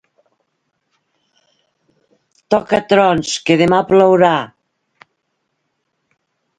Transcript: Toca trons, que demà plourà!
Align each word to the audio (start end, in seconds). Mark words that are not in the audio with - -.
Toca 2.55 2.81
trons, 2.95 3.37
que 3.51 3.61
demà 3.65 3.83
plourà! 3.93 4.35